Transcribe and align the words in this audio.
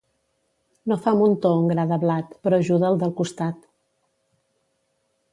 No 0.91 0.95
fa 1.01 1.11
muntó 1.17 1.51
un 1.57 1.67
gra 1.71 1.83
de 1.91 1.99
blat, 2.03 2.33
però 2.47 2.59
ajuda 2.63 2.87
al 2.89 2.97
del 3.03 3.13
costat. 3.19 3.61